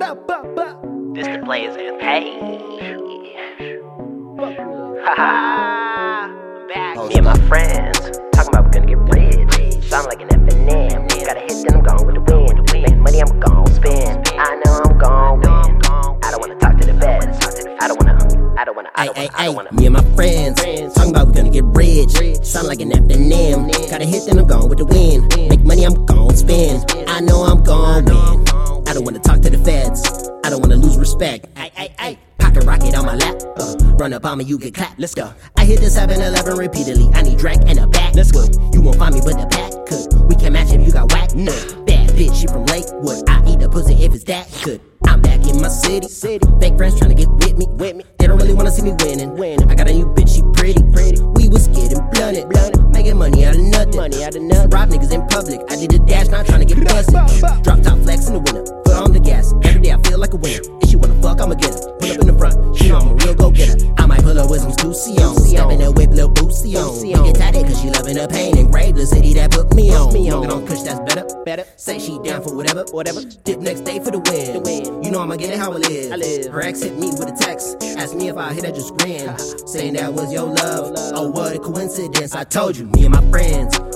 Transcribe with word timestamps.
This 0.00 1.26
the 1.26 1.42
players 1.44 1.76
pay. 2.00 2.32
Haha. 5.04 6.28
Back. 6.68 6.96
Oh, 6.96 7.06
me 7.06 7.16
and 7.16 7.26
my 7.26 7.36
friends 7.48 7.98
talking 8.32 8.48
about 8.48 8.64
we 8.64 8.70
gonna 8.70 8.86
get 8.86 8.96
rich. 8.96 9.84
Sound 9.84 10.06
like 10.06 10.22
an 10.22 10.32
F&M. 10.32 11.06
Gotta 11.06 11.40
hit, 11.40 11.68
then 11.68 11.76
I'm 11.76 11.82
gone 11.84 12.06
with 12.06 12.14
the 12.14 12.22
wind. 12.32 12.72
Make 12.72 12.96
money, 12.96 13.20
I'm 13.20 13.40
gon' 13.40 13.66
spend. 13.74 14.26
I 14.38 14.54
know 14.64 14.80
I'm 14.84 14.96
gon' 14.96 15.40
win. 15.40 15.82
I 16.24 16.30
don't 16.30 16.40
wanna 16.40 16.54
talk 16.54 16.78
to 16.78 16.86
the 16.86 16.94
vets. 16.94 17.66
I 17.82 17.86
don't 17.86 17.98
wanna. 18.02 18.16
I 18.58 18.64
don't 18.64 18.76
wanna. 18.76 18.90
I 18.94 19.04
don't 19.04 19.16
wanna. 19.18 19.30
I 19.34 19.44
don't 19.44 19.54
wanna. 19.54 19.72
me 19.72 19.84
and 19.84 19.92
my 19.92 20.14
friends 20.16 20.62
talking 20.94 21.10
about 21.10 21.26
we 21.28 21.34
gonna 21.34 21.50
get 21.50 21.64
rich. 21.76 22.16
Sound 22.42 22.68
like 22.68 22.80
an 22.80 22.90
F&M. 22.90 23.68
Gotta 23.90 24.06
hit, 24.06 24.24
then 24.24 24.38
I'm 24.38 24.46
gone 24.46 24.70
with 24.70 24.78
the 24.78 24.86
wind. 24.86 25.28
Make 25.50 25.60
money, 25.60 25.84
I'm 25.84 26.06
gon' 26.06 26.34
spend. 26.34 26.90
I 27.06 27.20
know 27.20 27.42
I'm 27.42 27.62
gon' 27.62 28.06
win. 28.06 28.48
I 28.90 28.92
don't 28.92 29.04
wanna 29.04 29.20
talk 29.20 29.40
to 29.42 29.49
the 29.49 29.49
feds. 29.64 30.30
I 30.44 30.50
don't 30.50 30.60
wanna 30.60 30.76
lose 30.76 30.96
respect. 30.96 31.46
Ay, 31.56 31.70
ay, 31.76 31.94
ay. 31.98 32.18
Pocket 32.38 32.64
rocket 32.64 32.94
on 32.94 33.06
my 33.06 33.14
lap. 33.14 33.36
Uh, 33.56 33.76
run 33.98 34.12
up 34.12 34.24
on 34.24 34.38
me, 34.38 34.44
you 34.44 34.58
get 34.58 34.74
clapped. 34.74 34.98
Let's 34.98 35.14
go. 35.14 35.32
I 35.56 35.64
hit 35.64 35.80
the 35.80 35.90
7 35.90 36.20
Eleven 36.20 36.56
repeatedly. 36.56 37.10
I 37.14 37.22
need 37.22 37.38
Drake 37.38 37.60
and 37.66 37.78
a 37.78 37.86
back. 37.86 38.14
Let's 38.14 38.32
go. 38.32 38.46
You 38.72 38.80
won't 38.80 38.98
find 38.98 39.14
me 39.14 39.20
with 39.24 39.38
the 39.38 39.46
pack. 39.46 39.72
Cause 39.86 40.08
we 40.28 40.34
can 40.34 40.52
match 40.52 40.72
if 40.72 40.84
you 40.86 40.92
got 40.92 41.12
whack. 41.12 41.34
No. 41.34 41.52
Bad 41.84 42.10
bitch, 42.10 42.40
she 42.40 42.46
from 42.46 42.64
Lakewood. 42.66 43.28
I 43.28 43.44
eat 43.46 43.60
the 43.60 43.68
pussy 43.68 43.94
if 44.04 44.14
it's 44.14 44.24
that 44.24 44.48
good. 44.64 44.80
I'm 45.04 45.20
back 45.20 45.46
in 45.46 45.60
my 45.60 45.68
city. 45.68 46.08
City. 46.08 46.46
Fake 46.60 46.76
friends 46.76 46.98
trying 46.98 47.10
to 47.10 47.16
get 47.16 47.28
with 47.28 47.56
me. 47.56 47.66
With 47.68 47.96
me. 47.96 48.04
They 48.18 48.26
don't 48.26 48.38
really 48.38 48.54
wanna 48.54 48.70
see 48.70 48.82
me 48.82 48.94
winning. 49.04 49.36
Winning. 49.36 49.70
I 49.70 49.74
got 49.74 49.88
a 49.88 49.92
new 49.92 50.06
bitch, 50.06 50.34
she 50.34 50.42
pretty. 50.54 50.82
Pretty. 50.92 51.22
We 51.36 51.48
was 51.48 51.68
getting 51.68 52.00
blunted. 52.10 52.48
Blunted. 52.48 52.88
Making 52.90 53.18
money 53.18 53.44
out 53.44 53.54
of 53.54 53.62
nothing. 53.62 53.96
Money 53.96 54.24
out 54.24 54.34
of 54.34 54.42
nothing. 54.42 54.70
Rob 54.70 54.88
niggas 54.88 55.12
in 55.12 55.26
public. 55.28 55.60
I 55.70 55.76
did 55.76 55.92
a 55.94 55.98
dash, 55.98 56.28
not 56.28 56.46
trying 56.46 56.66
to 56.66 56.74
get 56.74 56.84
busted. 56.84 57.62
Drop 57.62 57.80
top 57.82 57.98
flex 58.00 58.26
in 58.26 58.34
the 58.34 58.40
winter. 58.40 58.79
On 59.00 59.12
the 59.12 59.18
gas. 59.18 59.54
Every 59.64 59.80
day 59.80 59.92
I 59.92 60.02
feel 60.02 60.18
like 60.18 60.34
a 60.34 60.36
winner. 60.36 60.60
If 60.82 60.90
she 60.90 60.96
wanna 60.96 61.16
fuck, 61.22 61.40
I'ma 61.40 61.54
get 61.54 61.72
her. 61.72 61.80
Pull 62.00 62.10
up 62.10 62.20
in 62.20 62.26
the 62.26 62.36
front. 62.36 62.76
She 62.76 62.90
know 62.90 62.98
I'm 62.98 63.08
a 63.08 63.14
real 63.14 63.34
go 63.34 63.50
getter. 63.50 63.78
I 63.96 64.04
might 64.04 64.22
pull 64.22 64.36
her 64.36 64.46
with 64.46 64.60
some 64.60 64.72
Stussy 64.72 65.18
on. 65.20 65.36
Stepping 65.40 65.80
a 65.82 65.90
whip, 65.90 66.10
little 66.10 66.28
boosie 66.28 66.76
on. 66.76 67.24
Get 67.24 67.36
tatted 67.36 67.64
cause 67.64 67.80
she 67.80 67.88
loving 67.88 68.16
the 68.16 68.28
pain. 68.28 68.50
and 68.58 68.66
Engraved 68.66 68.98
the 68.98 69.06
city 69.06 69.32
that 69.34 69.52
put 69.52 69.72
me 69.74 69.90
on. 69.94 70.12
Smoking 70.12 70.52
on 70.52 70.66
Kush, 70.66 70.82
that's 70.82 71.00
better. 71.00 71.24
Better. 71.44 71.64
Say 71.76 71.98
she 71.98 72.18
down 72.18 72.42
for 72.42 72.54
whatever. 72.54 72.84
Whatever. 72.92 73.22
Dip 73.24 73.60
next 73.60 73.88
day 73.88 74.00
for 74.00 74.10
the 74.10 74.20
win. 74.20 75.02
You 75.02 75.10
know 75.10 75.20
I'ma 75.20 75.36
get 75.36 75.48
it 75.48 75.58
how 75.58 75.72
I 75.72 75.76
live. 75.76 76.12
I 76.12 76.16
live. 76.16 76.52
Her 76.52 76.60
ex 76.60 76.82
hit 76.82 76.98
me 76.98 77.08
with 77.08 77.32
a 77.32 77.36
text. 77.40 77.82
Asked 77.96 78.16
me 78.16 78.28
if 78.28 78.36
I 78.36 78.52
hit 78.52 78.66
her, 78.66 78.72
just 78.72 78.94
grin. 78.98 79.32
Saying 79.66 79.94
that 79.94 80.12
was 80.12 80.30
your 80.30 80.44
love. 80.44 80.92
Oh, 81.14 81.30
what 81.30 81.56
a 81.56 81.58
coincidence. 81.58 82.34
I 82.34 82.44
told 82.44 82.76
you, 82.76 82.84
me 82.84 83.06
and 83.06 83.14
my 83.14 83.24
friends. 83.30 83.89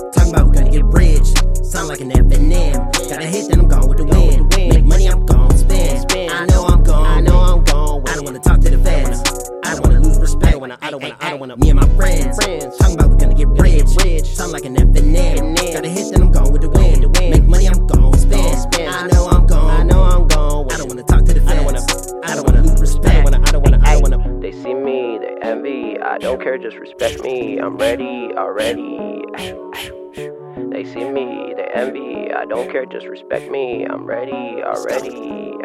Wanna. 11.39 11.53
I 11.53 11.57
don't 11.57 11.57
wanna. 11.57 11.57
I 11.57 11.57
don't 11.57 11.57
wanna. 11.57 11.57
Me 11.57 11.69
and 11.69 11.79
my 11.79 11.87
friends. 11.95 12.37
Talking 12.77 12.95
about 12.95 13.09
we 13.09 13.17
gonna 13.17 13.33
get 13.33 13.47
rich. 13.47 14.25
Sound 14.25 14.51
like 14.51 14.65
an 14.65 14.77
F&M. 14.77 15.55
Got 15.55 15.85
a 15.85 15.89
hit, 15.89 16.11
then 16.11 16.21
I'm 16.21 16.31
gone 16.31 16.51
with 16.51 16.61
the 16.61 16.69
wind. 16.69 17.11
Make 17.19 17.43
money, 17.43 17.67
I'm 17.67 17.85
gon' 17.87 18.17
spend. 18.17 18.75
I 18.75 19.07
know 19.07 19.27
I'm 19.27 19.47
gone. 19.47 19.81
I 19.81 19.83
know 19.83 20.03
I'm 20.03 20.27
gone. 20.27 20.71
I 20.71 20.77
don't 20.77 20.87
wanna 20.87 21.03
talk 21.03 21.25
to 21.25 21.33
the 21.33 21.41
feds. 21.41 21.51
I 21.51 21.55
don't 21.55 21.65
wanna. 21.65 21.85
I 22.23 22.35
don't 22.35 22.45
wanna 22.45 22.61
lose 22.61 22.81
respect. 22.81 23.07
I 23.07 23.13
don't 23.13 23.23
wanna. 23.23 23.41
I 23.47 23.51
don't 23.51 23.63
wanna. 23.63 23.79
I 23.83 23.99
don't 23.99 24.01
wanna. 24.01 24.39
They 24.39 24.51
see 24.51 24.73
me, 24.73 25.19
they 25.19 25.35
envy. 25.41 25.99
I 25.99 26.17
don't 26.17 26.41
care, 26.41 26.57
just 26.57 26.77
respect 26.77 27.21
me. 27.23 27.57
I'm 27.57 27.77
ready 27.77 28.31
already. 28.37 29.23
They 30.85 30.93
see 30.93 31.09
me, 31.09 31.53
they 31.57 31.67
envy. 31.73 32.31
I 32.31 32.45
don't 32.45 32.71
care, 32.71 32.85
just 32.85 33.07
respect 33.07 33.49
me. 33.49 33.85
I'm 33.85 34.05
ready 34.05 34.61
already. 34.61 35.57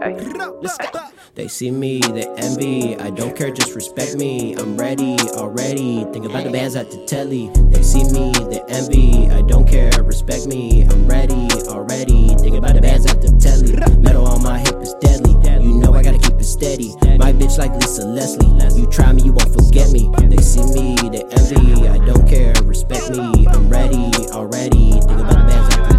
They 1.35 1.47
see 1.47 1.71
me, 1.71 2.01
they 2.01 2.27
envy. 2.39 2.97
I 2.97 3.11
don't 3.11 3.37
care, 3.37 3.51
just 3.51 3.75
respect 3.75 4.17
me. 4.17 4.57
I'm 4.57 4.79
ready 4.79 5.19
already. 5.37 6.07
Think 6.11 6.25
about 6.25 6.45
the 6.45 6.51
bands 6.51 6.75
at 6.75 6.91
the 6.91 7.05
telly. 7.05 7.51
They 7.69 7.83
see 7.83 8.05
me, 8.05 8.33
they 8.49 8.63
envy. 8.69 9.29
I 9.29 9.43
don't 9.43 9.69
care, 9.69 9.91
respect 10.03 10.47
me. 10.47 10.85
I'm 10.85 11.07
ready 11.07 11.49
already. 11.69 12.35
Think 12.37 12.57
about 12.57 12.75
the 12.77 12.81
bands 12.81 13.05
at 13.05 13.21
the 13.21 13.29
telly. 13.39 13.77
Metal 13.99 14.27
on 14.27 14.43
my 14.43 14.61
hip 14.61 14.81
is 14.81 14.95
deadly. 15.03 15.33
You 15.63 15.75
know 15.75 15.93
I 15.93 16.03
gotta 16.03 16.19
keep 16.19 16.41
it 16.41 16.45
steady. 16.45 16.95
My 17.19 17.35
bitch 17.35 17.59
like 17.59 17.75
Lisa 17.75 18.07
Leslie. 18.07 18.49
You 18.81 18.87
try 18.87 19.13
me, 19.13 19.25
you 19.25 19.33
won't 19.33 19.53
forget 19.53 19.91
me. 19.91 20.11
They 20.23 20.39
the 21.13 21.25
envy. 21.33 21.89
I 21.89 21.99
don't 22.05 22.27
care, 22.29 22.53
respect 22.65 23.11
me. 23.11 23.47
I'm 23.49 23.69
ready 23.69 24.11
already. 24.31 24.93
Think 24.93 25.21
about 25.21 25.29
the 25.31 25.45
bands. 25.47 25.75
I 25.75 25.90